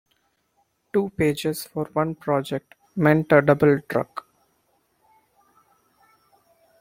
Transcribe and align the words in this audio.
Two 0.93 1.11
pages 1.15 1.63
for 1.65 1.85
one 1.93 2.15
project 2.15 2.73
meant 2.95 3.31
a 3.31 3.39
double 3.39 3.79
truck. 3.81 4.25